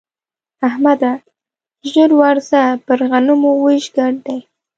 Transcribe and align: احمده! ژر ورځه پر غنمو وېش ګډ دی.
احمده! 0.67 1.11
ژر 1.91 2.09
ورځه 2.21 2.61
پر 2.85 2.99
غنمو 3.09 3.51
وېش 3.63 3.85
ګډ 3.97 4.13
دی. 4.25 4.37